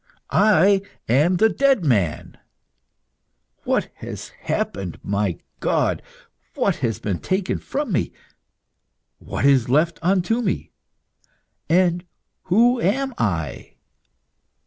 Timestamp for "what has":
3.65-4.29, 6.55-6.97